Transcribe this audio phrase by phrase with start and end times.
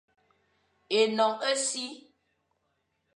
[1.01, 1.87] Énoñ e si,